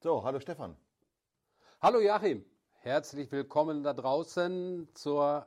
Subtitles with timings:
[0.00, 0.76] So, hallo Stefan.
[1.82, 2.44] Hallo Joachim,
[2.82, 5.44] herzlich willkommen da draußen zur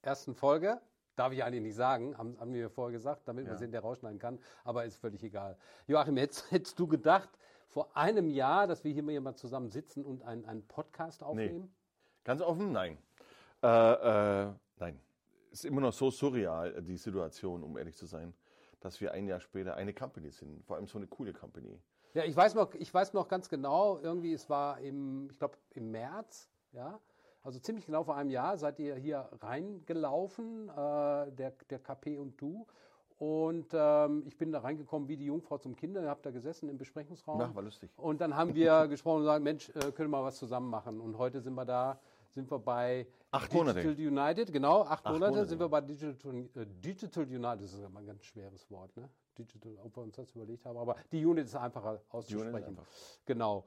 [0.00, 0.80] ersten Folge.
[1.16, 3.54] Darf ich eigentlich nicht sagen, haben, haben wir vorher gesagt, damit man Ja.
[3.56, 5.58] es hinterher rausschneiden kann, aber ist völlig egal.
[5.88, 7.30] Joachim, hättest, hättest du gedacht,
[7.66, 11.74] vor einem Jahr, dass wir hier mal zusammen sitzen und einen, einen Podcast aufnehmen?
[12.22, 12.96] Ganz offen, nein.
[13.60, 13.66] Äh,
[14.46, 15.00] äh, nein.
[15.50, 18.34] Ist immer noch so surreal, die Situation, um ehrlich zu sein,
[18.78, 20.64] dass wir ein Jahr später eine Company sind.
[20.64, 21.82] Vor allem so eine coole Company.
[22.14, 25.56] Ja, ich weiß noch, ich weiß noch ganz genau, irgendwie, es war im, ich glaube,
[25.70, 27.00] im März, ja.
[27.42, 30.72] Also ziemlich genau vor einem Jahr seid ihr hier reingelaufen, äh,
[31.32, 32.66] der, der KP und du.
[33.18, 36.68] Und ähm, ich bin da reingekommen wie die Jungfrau zum Kinder, ihr habt da gesessen
[36.68, 37.40] im Besprechungsraum.
[37.40, 37.90] Ja, war lustig.
[37.96, 41.00] Und dann haben wir gesprochen und gesagt, Mensch, äh, können wir mal was zusammen machen.
[41.00, 41.98] Und heute sind wir da,
[42.30, 44.08] sind wir bei Acht Digital Monate.
[44.08, 48.00] United, genau, acht, Monate, Monate, sind wir bei Digital, äh, Digital United, das ist immer
[48.00, 49.08] ein ganz schweres Wort, ne?
[49.38, 52.68] Digital, ob wir uns das überlegt haben, aber die Unit ist einfacher auszusprechen.
[52.68, 52.86] einfach.
[53.24, 53.64] Genau.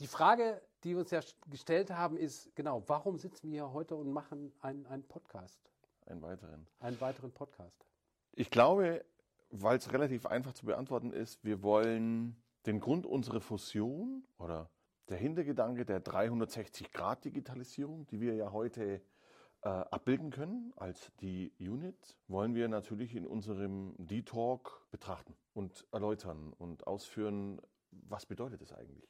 [0.00, 3.94] Die Frage, die wir uns ja gestellt haben, ist, genau, warum sitzen wir hier heute
[3.94, 5.60] und machen einen, einen Podcast,
[6.06, 6.66] Einen weiteren.
[6.80, 7.86] einen weiteren Podcast?
[8.32, 9.04] Ich glaube,
[9.50, 14.68] weil es relativ einfach zu beantworten ist, wir wollen den Grund unserer Fusion oder
[15.08, 19.02] der Hintergedanke der 360-Grad-Digitalisierung, die wir ja heute
[19.64, 26.52] äh, abbilden können als die Unit, wollen wir natürlich in unserem D-Talk betrachten und erläutern
[26.58, 29.08] und ausführen, was bedeutet das eigentlich?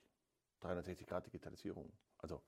[0.62, 1.92] 360-Grad-Digitalisierung.
[2.19, 2.41] Also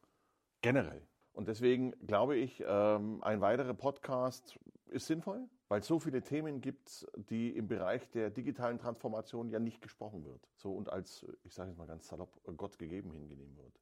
[0.63, 1.03] generell.
[1.33, 6.61] Und deswegen glaube ich, ähm, ein weiterer Podcast ist sinnvoll, weil es so viele Themen
[6.61, 10.49] gibt, die im Bereich der digitalen Transformation ja nicht gesprochen wird.
[10.55, 13.81] So und als, ich sage jetzt mal ganz salopp, Gott gegeben hingenommen wird.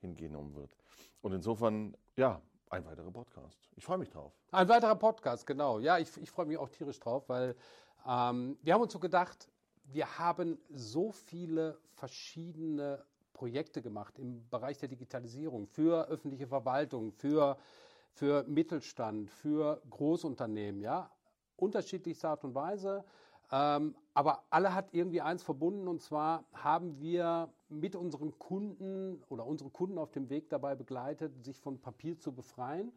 [0.00, 0.74] Hingenommen wird.
[1.20, 3.58] Und insofern, ja, ein weiterer Podcast.
[3.76, 4.32] Ich freue mich drauf.
[4.50, 5.78] Ein weiterer Podcast, genau.
[5.78, 7.56] Ja, ich, ich freue mich auch tierisch drauf, weil
[8.06, 9.48] ähm, wir haben uns so gedacht,
[9.84, 17.56] wir haben so viele verschiedene Projekte gemacht im Bereich der Digitalisierung für öffentliche Verwaltung, für,
[18.12, 21.10] für Mittelstand, für Großunternehmen, ja,
[21.56, 23.04] unterschiedlichster Art und Weise.
[23.52, 29.46] Ähm, aber alle hat irgendwie eins verbunden und zwar haben wir mit unseren Kunden oder
[29.46, 32.92] unsere Kunden auf dem Weg dabei begleitet, sich von Papier zu befreien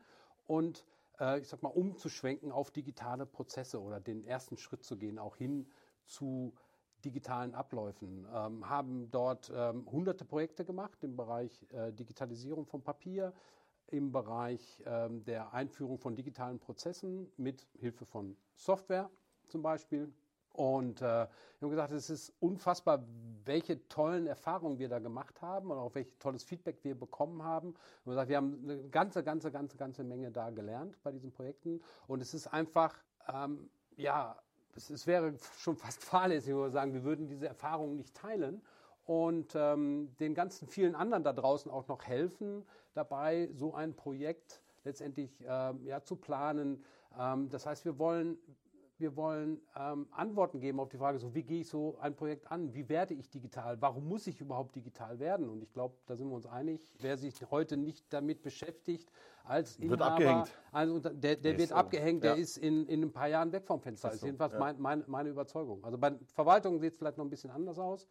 [0.48, 0.86] und
[1.20, 5.36] äh, ich sag mal umzuschwenken auf digitale Prozesse oder den ersten Schritt zu gehen, auch
[5.36, 5.68] hin
[6.06, 6.54] zu
[7.06, 13.34] digitalen Abläufen, ähm, haben dort ähm, hunderte Projekte gemacht im Bereich äh, Digitalisierung von Papier,
[13.88, 19.10] im Bereich ähm, der Einführung von digitalen Prozessen mit Hilfe von Software
[19.48, 20.14] zum Beispiel.
[20.54, 21.28] Und äh, wir
[21.62, 23.04] haben gesagt, es ist unfassbar,
[23.46, 27.70] welche tollen Erfahrungen wir da gemacht haben und auch welches tolles Feedback wir bekommen haben.
[27.70, 31.32] Und wir, gesagt, wir haben eine ganze, ganze, ganze, ganze Menge da gelernt bei diesen
[31.32, 31.82] Projekten.
[32.08, 32.96] Und es ist einfach,
[33.32, 34.36] ähm, ja,
[34.76, 38.62] es, es wäre schon fast fahrlässig, wenn wir sagen, wir würden diese Erfahrungen nicht teilen
[39.06, 44.62] und ähm, den ganzen vielen anderen da draußen auch noch helfen, dabei so ein Projekt
[44.84, 46.84] letztendlich ähm, ja, zu planen.
[47.18, 48.38] Ähm, das heißt, wir wollen,
[49.00, 52.52] wir wollen ähm, Antworten geben auf die Frage, so wie gehe ich so ein Projekt
[52.52, 52.74] an?
[52.74, 53.82] Wie werde ich digital?
[53.82, 55.50] Warum muss ich überhaupt digital werden?
[55.50, 56.94] Und ich glaube, da sind wir uns einig.
[57.00, 59.10] Wer sich heute nicht damit beschäftigt,
[59.46, 60.54] als Inhaber, abgehängt.
[60.74, 61.76] ein Unter- der, der Ist wird so.
[61.76, 62.42] abgehängt, der Ja.
[62.42, 64.10] ist in, in ein paar Jahren weg vom Fenster.
[64.10, 64.60] Das ist so, jedenfalls ja.
[64.60, 65.84] mein, mein, meine Überzeugung.
[65.84, 68.06] Also bei Verwaltung sieht es vielleicht noch ein bisschen anders aus,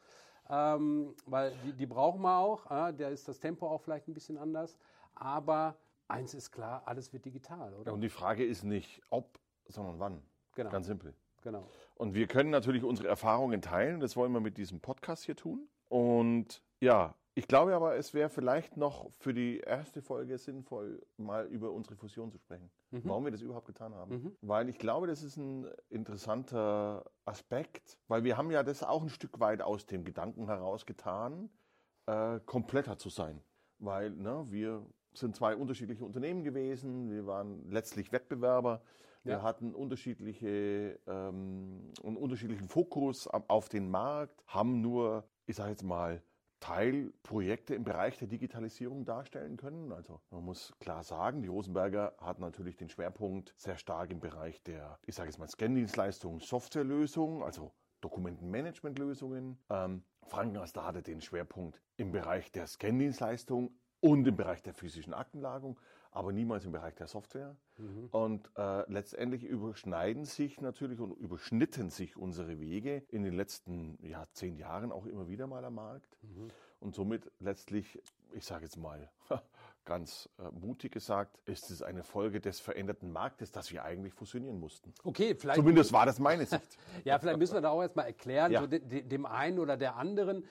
[0.48, 2.64] ähm, weil die, die brauchen wir auch.
[2.70, 4.78] Äh, da ist das Tempo auch vielleicht ein bisschen anders.
[5.14, 5.76] Aber
[6.08, 7.88] eins ist klar, alles wird digital, oder?
[7.90, 10.22] Ja, und die Frage ist nicht ob, sondern wann.
[10.58, 10.70] Genau.
[10.70, 11.14] Ganz simpel.
[11.42, 11.64] Genau.
[11.94, 14.00] Und wir können natürlich unsere Erfahrungen teilen.
[14.00, 15.68] Das wollen wir mit diesem Podcast hier tun.
[15.88, 21.46] Und ja, ich glaube aber, es wäre vielleicht noch für die erste Folge sinnvoll, mal
[21.46, 22.68] über unsere Fusion zu sprechen.
[22.90, 24.36] Warum wir das überhaupt getan haben.
[24.40, 29.10] Weil ich glaube, das ist ein interessanter Aspekt, weil wir haben ja das auch ein
[29.10, 31.50] Stück weit aus dem Gedanken heraus getan,
[32.06, 33.40] äh, kompletter zu sein.
[33.78, 38.82] Weil ne, wir sind zwei unterschiedliche Unternehmen gewesen, wir waren letztlich Wettbewerber,
[39.28, 39.42] wir Ja.
[39.42, 46.22] hatten unterschiedliche, ähm, einen unterschiedlichen Fokus auf den Markt, haben nur, ich sage jetzt mal,
[46.60, 49.92] Teilprojekte im Bereich der Digitalisierung darstellen können.
[49.92, 54.60] Also man muss klar sagen, die Rosenberger hat natürlich den Schwerpunkt sehr stark im Bereich
[54.64, 59.58] der, ich sage jetzt mal, Scan-Dienstleistungen, Softwarelösungen, also Dokumentenmanagementlösungen.
[59.70, 65.78] Ähm, Frankenast hatte den Schwerpunkt im Bereich der Scan-Dienstleistung und im Bereich der physischen Aktenlagerung,
[66.18, 67.54] aber niemals im Bereich der Software.
[68.10, 74.26] Und äh, letztendlich überschneiden sich natürlich und überschnitten sich unsere Wege in den letzten ja,
[74.32, 76.18] zehn Jahren auch immer wieder mal am Markt.
[76.80, 79.08] Und somit letztlich, ich sage jetzt mal
[79.84, 84.58] ganz äh, mutig gesagt, ist es eine Folge des veränderten Marktes, dass wir eigentlich fusionieren
[84.58, 84.92] mussten.
[85.04, 85.58] Okay, vielleicht.
[85.60, 86.78] Zumindest war das meine Sicht.
[87.04, 88.62] Ja, vielleicht müssen wir da auch erstmal erklären, Ja.
[88.62, 90.44] so de, de, dem einen oder der anderen,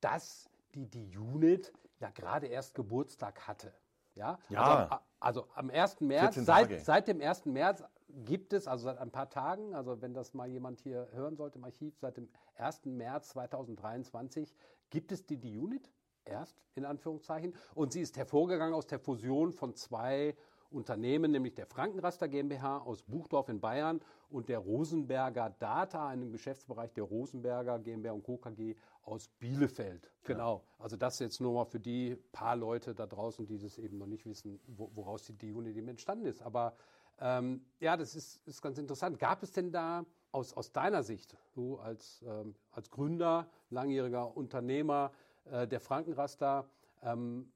[0.00, 3.74] dass die die Unit ja gerade erst Geburtstag hatte.
[4.14, 5.02] Ja, Ja.
[5.20, 6.00] Also, also am 1.
[6.00, 6.74] März, 14 Tage.
[6.74, 7.46] seit, seit dem 1.
[7.46, 7.84] März
[8.24, 11.58] gibt es, also seit ein paar Tagen, also wenn das mal jemand hier hören sollte
[11.58, 12.86] im Archiv, seit dem 1.
[12.86, 14.54] März 2023
[14.90, 15.90] gibt es die, die Unit
[16.24, 20.34] erst in Anführungszeichen und sie ist hervorgegangen aus der Fusion von zwei
[20.70, 26.92] Unternehmen, nämlich der Frankenraster GmbH aus Buchdorf in Bayern und der Rosenberger Data, einem Geschäftsbereich
[26.92, 28.36] der Rosenberger GmbH und Co.
[28.36, 30.10] KG aus Bielefeld.
[30.24, 30.64] Genau.
[30.78, 34.06] Also das jetzt nur mal für die paar Leute da draußen, die das eben noch
[34.06, 36.42] nicht wissen, wo, woraus die, Unit eben entstanden ist.
[36.42, 36.74] Aber
[37.20, 39.18] ähm, ja, das ist, ist ganz interessant.
[39.18, 45.12] Gab es denn da aus, aus deiner Sicht, du als, ähm, als Gründer, langjähriger Unternehmer
[45.50, 46.68] äh, der Frankenraster,
[47.02, 47.50] ähm,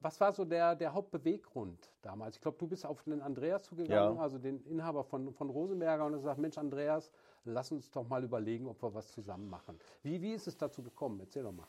[0.00, 2.36] was war so der, der Hauptbeweggrund damals?
[2.36, 4.22] Ich glaube, du bist auf den Andreas zugegangen, Ja.
[4.22, 7.10] also den Inhaber von, von Rosenberger, und hast gesagt, Mensch, Andreas,
[7.44, 9.78] lass uns doch mal überlegen, ob wir was zusammen machen.
[10.02, 11.20] Wie, wie ist es dazu gekommen?
[11.20, 11.68] Erzähl doch mal.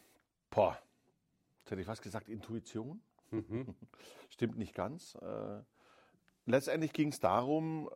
[0.49, 0.77] Boah,
[1.59, 3.01] jetzt hätte ich fast gesagt Intuition.
[4.29, 5.15] Stimmt nicht ganz.
[5.21, 5.61] Äh,
[6.47, 7.89] letztendlich ging es darum,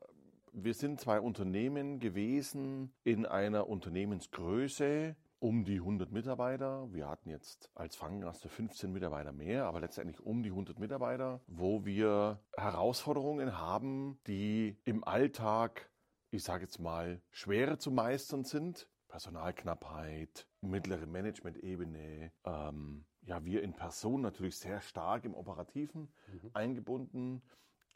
[0.51, 6.88] wir sind zwei Unternehmen gewesen in einer Unternehmensgröße um die 100 Mitarbeiter.
[6.94, 11.84] Wir hatten jetzt als Fangraster 15 Mitarbeiter mehr, aber letztendlich um die 100 Mitarbeiter, wo
[11.84, 15.92] wir Herausforderungen haben, die im Alltag,
[16.31, 18.88] ich sage jetzt mal, schwerer zu meistern sind.
[19.10, 26.07] Personalknappheit, mittlere Management-Ebene, ähm, ja, wir in Person natürlich sehr stark im Operativen
[26.54, 27.42] eingebunden,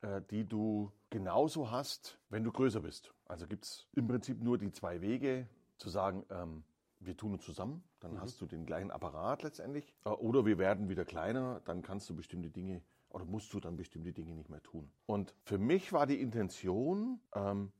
[0.01, 3.13] äh, die du genauso hast, wenn du größer bist.
[3.23, 5.47] Also gibt es im Prinzip nur die zwei Wege,
[5.77, 6.65] zu sagen, ähm,
[6.99, 9.93] wir tun uns zusammen, dann hast du den gleichen Apparat letztendlich.
[10.05, 13.77] Äh, oder wir werden wieder kleiner, dann kannst du bestimmte Dinge oder musst du dann
[13.77, 14.91] bestimmte Dinge nicht mehr tun.
[15.05, 17.71] Und für mich war die Intention, ähm,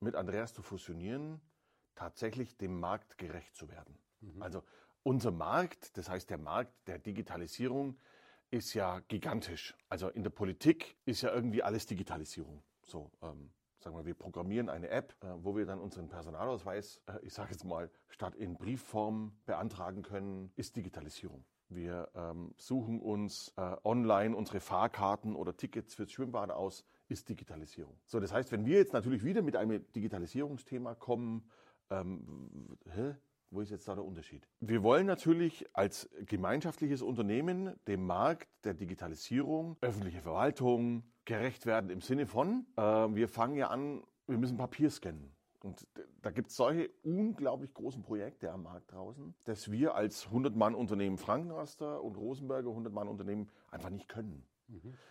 [0.00, 1.40] mit Andreas zu fusionieren,
[1.94, 3.98] tatsächlich dem Markt gerecht zu werden.
[4.40, 4.62] Also
[5.02, 7.98] unser Markt, das heißt der Markt der Digitalisierung,
[8.50, 9.74] ist ja gigantisch.
[9.88, 12.62] Also in der Politik ist ja irgendwie alles Digitalisierung.
[12.86, 13.50] So, ähm,
[13.84, 17.52] sagen wir, wir programmieren eine App, äh, wo wir dann unseren Personalausweis, äh, ich sage
[17.52, 21.44] jetzt mal, statt in Briefform beantragen können, ist Digitalisierung.
[21.68, 27.98] Wir ähm, suchen uns äh, online unsere Fahrkarten oder Tickets fürs Schwimmbad aus, ist Digitalisierung.
[28.06, 31.50] So, das heißt, wenn wir jetzt natürlich wieder mit einem Digitalisierungsthema kommen,
[31.90, 33.16] ähm, hä?
[33.54, 34.48] Wo ist jetzt da der Unterschied?
[34.58, 42.00] Wir wollen natürlich als gemeinschaftliches Unternehmen dem Markt der Digitalisierung, öffentliche Verwaltung gerecht werden im
[42.00, 45.32] Sinne von, äh, wir fangen ja an, wir müssen Papier scannen.
[45.62, 45.86] Und
[46.20, 52.02] da gibt es solche unglaublich großen Projekte am Markt draußen, dass wir als 100-Mann-Unternehmen Frankenraster
[52.02, 54.44] und Rosenberger 100-Mann-Unternehmen einfach nicht können.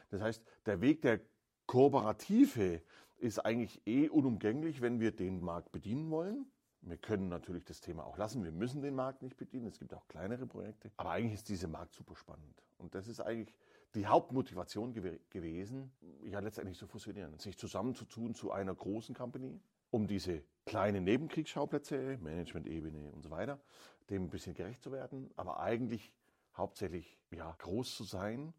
[0.10, 1.22] Das heißt, der Weg der
[1.66, 2.82] Kooperative
[3.20, 6.46] ist eigentlich eh unumgänglich, wenn wir den Markt bedienen wollen.
[6.86, 8.44] Wir können natürlich das Thema auch lassen.
[8.44, 9.68] Wir müssen den Markt nicht bedienen.
[9.68, 10.92] Es gibt auch kleinere Projekte.
[10.98, 12.62] Aber eigentlich ist dieser Markt super spannend.
[12.78, 13.54] Und das ist eigentlich
[13.96, 15.92] die Hauptmotivation gew gewesen,
[16.24, 23.12] ja letztendlich zu fusionieren, sich zusammenzutun zu einer großen Company, um diese kleinen Nebenkriegsschauplätze, Management-Ebene
[23.12, 23.62] und so weiter,
[24.10, 26.12] dem ein bisschen gerecht zu werden, aber eigentlich
[26.56, 28.54] hauptsächlich ja, groß zu sein,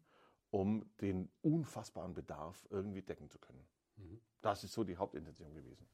[0.51, 3.65] um den unfassbaren Bedarf irgendwie decken zu können.
[4.41, 5.85] Das ist so die Hauptintention gewesen.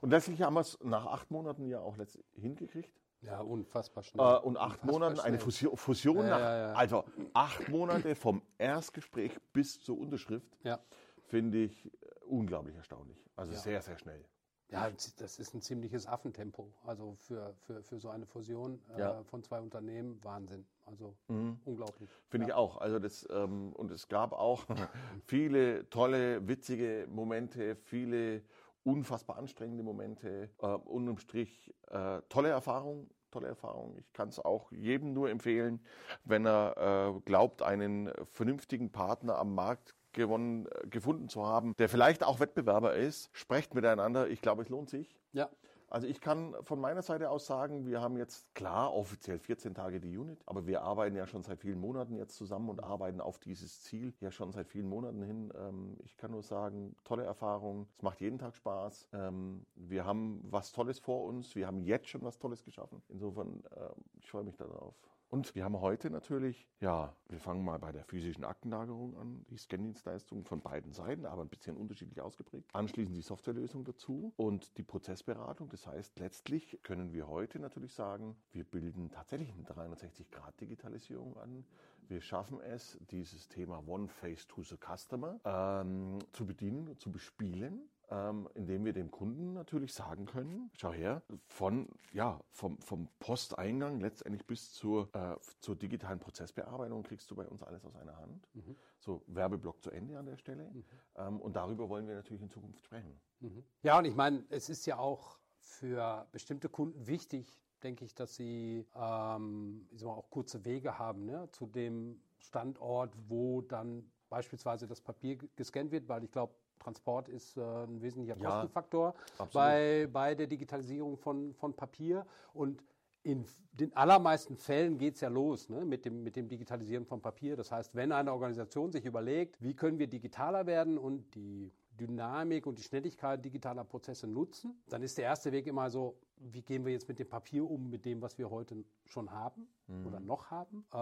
[0.00, 2.92] Und letztlich haben wir es nach acht Monaten ja auch letzt hingekriegt.
[3.22, 4.24] Ja, unfassbar schnell.
[4.24, 5.40] Äh, und acht Unfassbar Monaten eine schnell.
[5.40, 6.72] Fusion, Fusion Ja, nach, ja, ja.
[6.74, 10.78] also acht Monate vom Erstgespräch bis zur Unterschrift, Ja.
[11.24, 11.90] finde ich äh,
[12.26, 13.18] unglaublich erstaunlich.
[13.34, 14.24] Also sehr, sehr schnell.
[14.68, 16.72] Ja, das ist ein ziemliches Affentempo.
[16.84, 20.66] Also für, für, für so eine Fusion äh, von zwei Unternehmen, Wahnsinn.
[20.84, 22.10] Also unglaublich.
[22.28, 22.78] Finde ich auch.
[22.78, 24.64] Also das, ähm, und es gab auch
[25.26, 28.42] viele tolle, witzige Momente, viele
[28.86, 30.50] unfassbar anstrengende Momente.
[30.58, 33.96] Äh, unterm Strich äh, tolle Erfahrung, tolle Erfahrung.
[33.98, 35.80] Ich kann es auch jedem nur empfehlen,
[36.24, 41.88] wenn er äh, glaubt, einen vernünftigen Partner am Markt gewonnen, äh, gefunden zu haben, der
[41.88, 43.28] vielleicht auch Wettbewerber ist.
[43.32, 44.28] Sprecht miteinander.
[44.28, 45.16] Ich glaube, es lohnt sich.
[45.32, 45.50] Ja,
[45.88, 50.00] Also ich kann von meiner Seite aus sagen, wir haben jetzt klar offiziell 14 Tage
[50.00, 53.38] die Unit, aber wir arbeiten ja schon seit vielen Monaten jetzt zusammen und arbeiten auf
[53.38, 55.52] dieses Ziel ja schon seit vielen Monaten hin.
[55.56, 57.86] Ähm, Ich kann nur sagen, tolle Erfahrung.
[57.96, 59.08] Es macht jeden Tag Spaß.
[59.12, 61.54] Ähm, Wir haben was Tolles vor uns.
[61.54, 63.02] Wir haben jetzt schon was Tolles geschaffen.
[63.08, 64.94] Insofern, ähm, ich freue mich darauf.
[65.28, 69.56] Und wir haben heute natürlich, ja, wir fangen mal bei der physischen Aktenlagerung an, die
[69.56, 72.70] Scan-Dienstleistung von beiden Seiten, aber ein bisschen unterschiedlich ausgeprägt.
[72.72, 75.68] Anschließend die Softwarelösung dazu und die Prozessberatung.
[75.68, 81.64] Das heißt, letztlich können wir heute natürlich sagen, wir bilden tatsächlich eine 360-Grad-Digitalisierung an.
[82.08, 87.88] Wir schaffen es, dieses Thema One Face to the Customer ähm, zu bedienen, zu bespielen.
[88.10, 94.00] Ähm, indem wir dem Kunden natürlich sagen können, schau her, von, ja, vom, vom Posteingang
[94.00, 98.48] letztendlich bis zur, äh, zur digitalen Prozessbearbeitung kriegst du bei uns alles aus einer Hand.
[98.54, 98.76] Mhm.
[98.98, 100.70] So, Werbeblock zu Ende an der Stelle.
[100.70, 100.84] Mhm.
[101.16, 103.20] Ähm, und darüber wollen wir natürlich in Zukunft sprechen.
[103.40, 103.64] Mhm.
[103.82, 108.36] Ja, und ich meine, es ist ja auch für bestimmte Kunden wichtig, denke ich, dass
[108.36, 114.86] sie ähm, ich mal, auch kurze Wege haben ne, zu dem Standort, wo dann beispielsweise
[114.86, 119.14] das Papier gescannt wird, weil ich glaube, Transport ist äh, ein wesentlicher ja, Kostenfaktor
[119.52, 122.26] bei, bei der Digitalisierung von, von Papier.
[122.52, 122.82] Und
[123.22, 127.20] in den allermeisten Fällen geht es ja los ne, mit, dem, mit dem Digitalisieren von
[127.20, 127.56] Papier.
[127.56, 132.66] Das heißt, wenn eine Organisation sich überlegt, wie können wir digitaler werden und die Dynamik
[132.66, 136.84] und die Schnelligkeit digitaler Prozesse nutzen, dann ist der erste Weg immer so, wie gehen
[136.84, 140.06] wir jetzt mit dem Papier um, mit dem, was wir heute schon haben mhm.
[140.06, 140.84] oder noch haben?
[140.92, 140.96] Äh,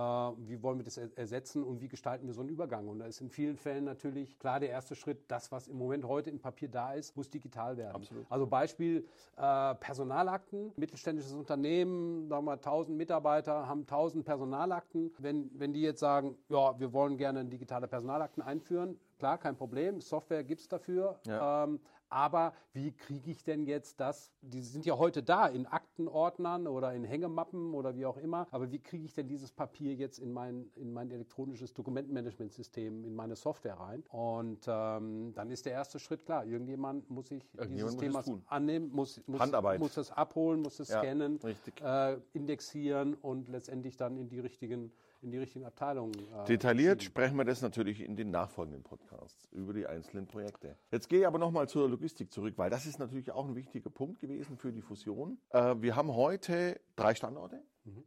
[0.48, 2.88] wie wollen wir das er ersetzen und wie gestalten wir so einen Übergang?
[2.88, 6.04] Und da ist in vielen Fällen natürlich klar der erste Schritt, das, was im Moment
[6.04, 7.96] heute in Papier da ist, muss digital werden.
[7.96, 8.26] Absolut.
[8.30, 15.12] Also Beispiel äh, Personalakten, mittelständisches Unternehmen, sagen wir 1000 Mitarbeiter, haben 1000 Personalakten.
[15.18, 20.02] Wenn, wenn die jetzt sagen, ja, wir wollen gerne digitale Personalakten einführen, klar, kein Problem,
[20.02, 21.18] Software gibt es dafür.
[21.26, 21.64] Ja.
[21.64, 24.30] Ähm, aber wie kriege ich denn jetzt das?
[24.42, 28.46] Die sind ja heute da in Aktenordnern oder in Hängemappen oder wie auch immer.
[28.50, 33.14] Aber wie kriege ich denn dieses Papier jetzt in mein, in mein elektronisches Dokumentenmanagementsystem, in
[33.14, 34.04] meine Software rein?
[34.10, 36.44] Und ähm, dann ist der erste Schritt klar.
[36.44, 39.80] Irgendjemand muss sich dieses Thema annehmen, muss, muss, Handarbeit.
[39.80, 41.40] muss das abholen, muss es ja, scannen,
[41.82, 44.92] äh, indexieren und letztendlich dann in die richtigen
[45.24, 46.14] in die richtigen Abteilungen.
[46.14, 47.12] Äh, Detailliert schieben.
[47.12, 50.76] sprechen wir das natürlich in den nachfolgenden Podcasts über die einzelnen Projekte.
[50.92, 53.90] Jetzt gehe ich aber nochmal zur Logistik zurück, weil das ist natürlich auch ein wichtiger
[53.90, 55.38] Punkt gewesen für die Fusion.
[55.50, 57.62] Äh, wir haben heute drei Standorte.
[57.84, 58.04] Mhm.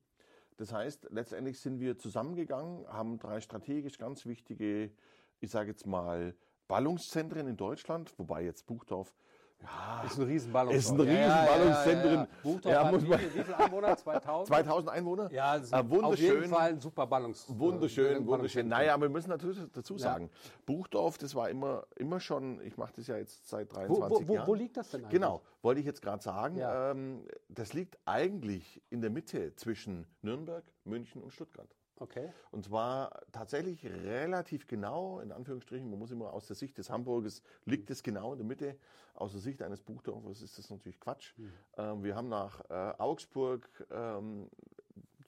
[0.58, 4.92] Das heißt, letztendlich sind wir zusammengegangen, haben drei strategisch ganz wichtige,
[5.40, 6.36] ich sage jetzt mal,
[6.68, 9.14] Ballungszentren in Deutschland, wobei jetzt Buchdorf
[9.62, 11.08] ja, ist ein Riesenballungszentrum.
[11.08, 12.28] Ist ein Riesenballungszentrum.
[12.64, 13.02] Ja, ja, ja.
[13.02, 13.98] wie, wie viele Einwohner?
[13.98, 14.48] 2000?
[14.48, 15.32] 2000 Einwohner?
[15.32, 16.06] Ja, ist äh, wunderschön.
[16.06, 18.68] auf jeden Fall ein super Ballungs Wunderschön, äh, wunderschön.
[18.68, 20.30] Naja, aber wir müssen natürlich dazu sagen,
[20.66, 24.34] Buchdorf, das war immer, immer schon, ich mache das ja jetzt seit 23 wo, wo,
[24.36, 24.48] Jahren.
[24.48, 25.12] Wo liegt das denn eigentlich?
[25.12, 26.58] Genau, wollte ich jetzt gerade sagen.
[26.60, 31.70] Ähm, das liegt eigentlich in der Mitte zwischen Nürnberg, München und Stuttgart.
[32.00, 32.32] Okay.
[32.52, 37.42] Und zwar tatsächlich relativ genau, in Anführungsstrichen, man muss immer aus der Sicht des Hamburgers,
[37.66, 38.78] liegt es genau in der Mitte.
[39.16, 41.34] Aus der Sicht eines Buchdorfers ist das natürlich Quatsch.
[41.38, 41.54] Mhm.
[41.78, 44.48] Ähm, wir haben nach äh, Augsburg ähm,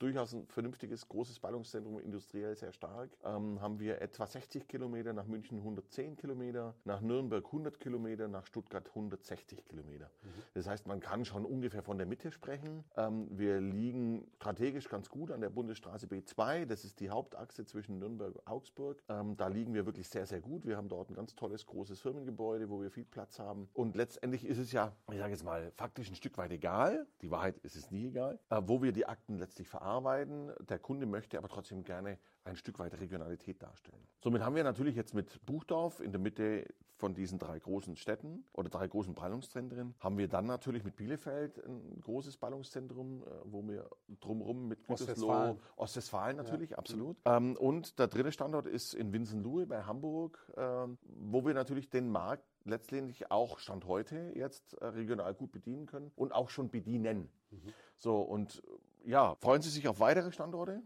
[0.00, 3.10] durchaus ein vernünftiges, großes Ballungszentrum, industriell sehr stark.
[3.22, 8.46] Ähm, haben wir etwa 60 Kilometer, nach München 110 Kilometer, nach Nürnberg 100 Kilometer, nach
[8.46, 10.10] Stuttgart 160 Kilometer.
[10.22, 10.28] Mhm.
[10.54, 12.84] Das heißt, man kann schon ungefähr von der Mitte sprechen.
[12.96, 16.64] Ähm, wir liegen strategisch ganz gut an der Bundesstraße B2.
[16.64, 19.02] Das ist die Hauptachse zwischen Nürnberg und Augsburg.
[19.08, 20.64] Ähm, da liegen wir wirklich sehr, sehr gut.
[20.64, 23.68] Wir haben dort ein ganz tolles, großes Firmengebäude, wo wir viel Platz haben.
[23.74, 27.06] Und letztendlich ist es ja, ich sage jetzt mal, faktisch ein Stück weit egal.
[27.20, 30.52] Die Wahrheit ist es nie egal, äh, wo wir die Akten letztlich verarbeiten arbeiten.
[30.68, 34.06] Der Kunde möchte aber trotzdem gerne ein Stück weit Regionalität darstellen.
[34.22, 36.66] Somit haben wir natürlich jetzt mit Buchdorf in der Mitte
[37.00, 41.58] von diesen drei großen Städten oder drei großen Ballungszentren, haben wir dann natürlich mit Bielefeld
[41.66, 43.88] ein großes Ballungszentrum, äh, wo wir
[44.20, 46.78] drumherum mit Gütersloh, Ostwestfalen natürlich, ja.
[46.78, 47.16] absolut.
[47.24, 52.10] Ähm, und der dritte Standort ist in Winsenlohe bei Hamburg, ähm, wo wir natürlich den
[52.10, 57.30] Markt letztendlich auch Stand heute jetzt äh, regional gut bedienen können und auch schon bedienen.
[57.50, 57.72] Mhm.
[57.96, 58.62] So, und
[59.04, 60.82] ja, freuen Sie sich auf weitere Standorte?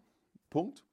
[0.50, 0.84] Punkt.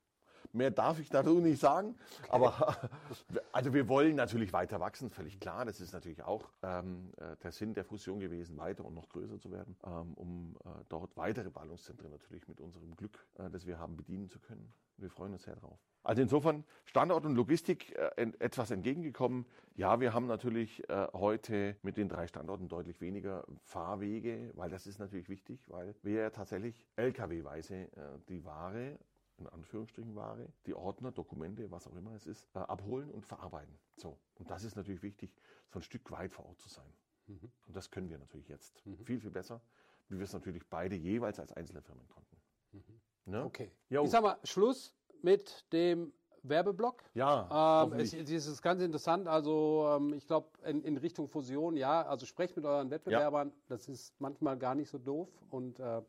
[0.53, 1.95] Mehr darf ich dazu nicht sagen.
[2.23, 2.29] Okay.
[2.29, 2.77] Aber
[3.51, 5.65] also wir wollen natürlich weiter wachsen, völlig klar.
[5.65, 9.39] Das ist natürlich auch ähm, äh, der Sinn der Fusion gewesen, weiter und noch größer
[9.39, 13.79] zu werden, ähm, um äh, dort weitere Ballungszentren natürlich mit unserem Glück, äh, das wir
[13.79, 14.73] haben, bedienen zu können.
[14.97, 15.79] Wir freuen uns sehr drauf.
[16.03, 19.45] Also insofern Standort und Logistik äh, etwas entgegengekommen.
[19.75, 24.87] Ja, wir haben natürlich äh, heute mit den drei Standorten deutlich weniger Fahrwege, weil das
[24.87, 27.87] ist natürlich wichtig, weil wir ja tatsächlich Lkw-weise äh,
[28.29, 28.97] die Ware
[29.41, 33.77] in Anführungsstrichen Ware, die Ordner, Dokumente, was auch immer es ist, äh, abholen und verarbeiten.
[33.97, 34.17] So.
[34.35, 35.31] Und das ist natürlich wichtig,
[35.69, 36.93] so ein Stück weit vor Ort zu sein.
[37.27, 37.51] Mhm.
[37.67, 38.97] Und das können wir natürlich jetzt mhm.
[39.05, 39.61] viel, viel besser,
[40.09, 42.37] wie wir es natürlich beide jeweils als einzelne Firmen konnten.
[42.71, 43.01] Mhm.
[43.25, 43.45] Ne?
[43.45, 43.71] Okay.
[43.89, 44.03] Jo.
[44.03, 47.03] Ich sag mal, Schluss mit dem Werbeblock.
[47.13, 47.83] Ja.
[47.85, 49.27] Ähm, es, es ist ganz interessant.
[49.27, 52.03] Also ähm, ich glaube in, in, Richtung Fusion, ja.
[52.03, 53.49] Also sprecht mit euren Wettbewerbern.
[53.49, 53.55] Ja.
[53.67, 56.01] Das ist manchmal gar nicht so doof und äh,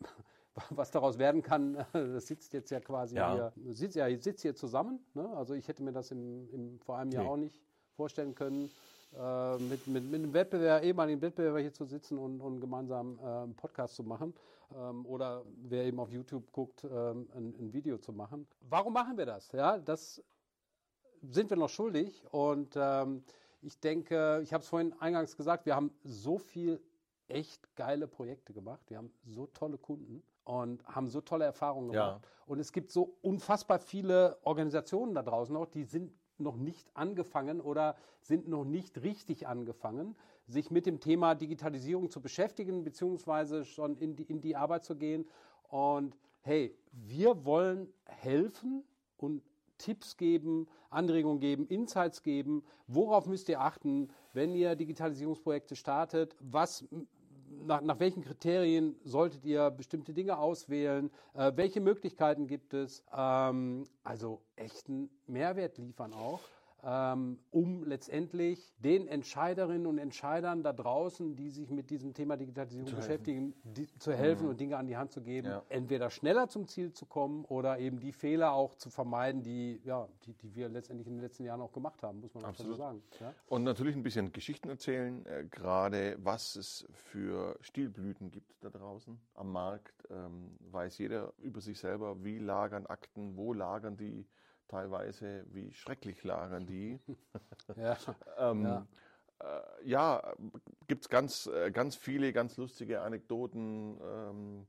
[0.70, 3.52] was daraus werden kann, das sitzt jetzt ja quasi ja.
[3.54, 5.00] hier, sitzt ja sitzt hier zusammen.
[5.14, 5.28] Ne?
[5.36, 7.30] Also ich hätte mir das im, im vor einem Jahr nee.
[7.30, 7.60] auch nicht
[7.94, 8.70] vorstellen können,
[9.18, 13.22] äh, mit, mit, mit einem Wettbewerber, ehemaligen Wettbewerber hier zu sitzen und, und gemeinsam äh,
[13.22, 14.34] einen Podcast zu machen.
[14.76, 18.46] Ähm, oder wer eben auf YouTube guckt, ähm, ein, ein, Video zu machen.
[18.68, 19.50] Warum machen wir das?
[19.50, 20.22] Ja, das
[21.22, 23.24] sind wir noch schuldig und ähm,
[23.62, 26.80] Ich denke, ich habe es vorhin eingangs gesagt, wir haben so viel
[27.28, 28.88] echt geile Projekte gemacht.
[28.88, 32.22] Wir haben so tolle Kunden und haben so tolle Erfahrungen gemacht.
[32.24, 32.30] Ja.
[32.46, 37.60] Und es gibt so unfassbar viele Organisationen da draußen noch, die sind noch nicht angefangen
[37.60, 40.16] oder sind noch nicht richtig angefangen,
[40.46, 44.96] sich mit dem Thema Digitalisierung zu beschäftigen, beziehungsweise schon in die, in die Arbeit zu
[44.96, 45.28] gehen.
[45.68, 48.82] Und hey, wir wollen helfen
[49.16, 49.42] und
[49.78, 52.64] Tipps geben, Anregungen geben, Insights geben.
[52.86, 56.36] Worauf müsst ihr achten, wenn ihr Digitalisierungsprojekte startet?
[56.40, 56.84] Was
[57.64, 61.10] nach, nach, welchen Kriterien solltet ihr bestimmte Dinge auswählen?
[61.34, 63.04] Äh, welche Möglichkeiten gibt es?
[63.16, 66.40] Ähm, also echten Mehrwert liefern auch
[66.82, 72.96] um letztendlich den Entscheiderinnen und Entscheidern da draußen, die sich mit diesem Thema Digitalisierung zu
[72.96, 74.50] beschäftigen, die, zu helfen mhm.
[74.50, 75.62] und Dinge an die Hand zu geben, ja.
[75.68, 80.08] entweder schneller zum Ziel zu kommen oder eben die Fehler auch zu vermeiden, die, ja,
[80.24, 82.72] die, die wir letztendlich in den letzten Jahren auch gemacht haben, muss man Absolut.
[82.72, 83.02] so sagen.
[83.20, 83.34] Ja?
[83.46, 89.20] Und natürlich ein bisschen Geschichten erzählen, äh, gerade was es für Stilblüten gibt da draußen
[89.34, 90.06] am Markt.
[90.10, 94.26] Ähm, weiß jeder über sich selber, wie lagern Akten, wo lagern die
[94.70, 97.00] teilweise, wie schrecklich lagern die.
[97.76, 97.96] ja.
[98.38, 98.86] ähm, ja.
[99.40, 100.34] Äh, ja
[100.86, 104.66] gibt es ganz, äh, ganz viele ganz lustige Anekdoten, ähm,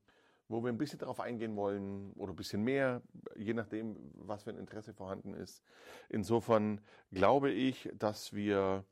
[0.47, 3.01] wo wir ein bisschen darauf eingehen wollen oder ein bisschen mehr,
[3.35, 5.63] je nachdem, was für ein Interesse vorhanden ist.
[6.09, 6.81] Insofern
[7.11, 8.85] glaube ich, dass wir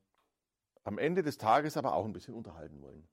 [0.84, 3.08] am Ende des Tages aber auch ein bisschen unterhalten wollen.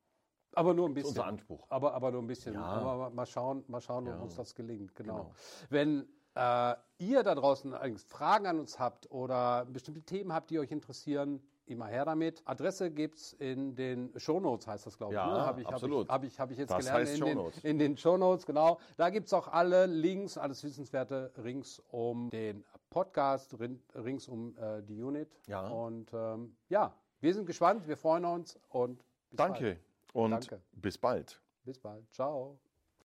[0.53, 1.09] Aber nur ein bisschen.
[1.09, 1.67] Das ist unser Anspruch.
[1.71, 2.55] Aber, aber nur ein bisschen.
[2.55, 2.63] Ja.
[2.63, 4.95] Aber mal schauen, mal schauen, ob uns das gelingt.
[4.95, 5.15] Genau.
[5.15, 5.35] genau.
[5.69, 10.71] Wenn äh, ihr da draußen Fragen an uns habt oder bestimmte Themen habt, die euch
[10.71, 12.43] interessieren, immer her damit.
[12.45, 15.19] Adresse gibt es in den Shownotes, heißt das, glaube ich.
[15.19, 15.47] Ja, ne?
[15.47, 16.09] Habe ich, absolut.
[16.09, 17.09] Habe ich, hab ich, hab ich jetzt das gelernt.
[17.09, 18.79] Heißt in, den, in den Shownotes, genau.
[18.97, 23.57] Da gibt es auch alle Links, alles Wissenswerte rings um den Podcast,
[23.95, 25.29] rings um äh, die Unit.
[25.47, 25.67] Ja.
[25.69, 28.99] Und ähm, ja, wir sind gespannt, wir freuen uns und
[29.31, 29.65] bis Danke.
[29.65, 29.79] Bald.
[30.13, 30.61] Und Danke.
[30.73, 31.41] bis bald.
[31.65, 32.05] Bis bald.
[32.13, 32.59] Ciao.